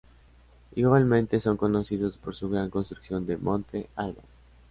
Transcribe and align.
Igualmente 0.75 1.39
son 1.39 1.57
conocidos 1.57 2.17
por 2.17 2.33
su 2.33 2.49
gran 2.49 2.71
construcción 2.71 3.27
de 3.27 3.37
Monte 3.37 3.87
Albán. 3.95 4.25